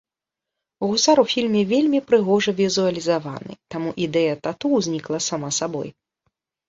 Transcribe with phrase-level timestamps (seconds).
[0.87, 5.89] Гусар у фільме вельмі прыгожа візуалізаваны, таму ідэя тату ўзнікла сама сабой.